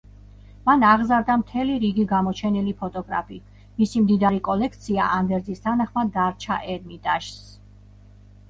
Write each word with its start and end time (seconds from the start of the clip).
მან 0.67 0.83
აღზარდა 0.91 1.33
მთელი 1.41 1.75
რიგი 1.83 2.05
გამოჩენილი 2.11 2.73
ფოტოგრაფი, 2.79 3.37
მისი 3.83 4.01
მდიდარი 4.07 4.41
კოლექცია 4.49 5.11
ანდერძის 5.19 5.63
თანახმად 5.67 6.11
დარჩა 6.17 6.59
ერმიტაჟს. 6.79 7.39